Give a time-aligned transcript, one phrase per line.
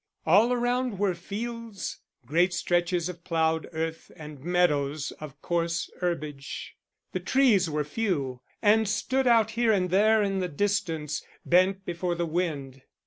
[0.25, 6.75] All around were fields, great stretches of ploughed earth and meadows of coarse herbage.
[7.11, 12.15] The trees were few, and stood out here and there in the distance, bent before
[12.15, 12.81] the wind.